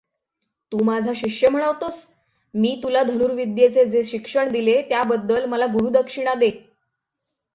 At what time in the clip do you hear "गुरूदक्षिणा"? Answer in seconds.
5.65-6.33